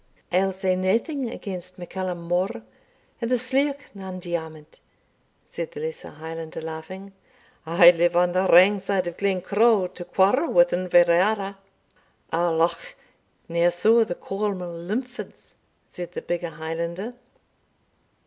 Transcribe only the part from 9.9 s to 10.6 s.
to quarrel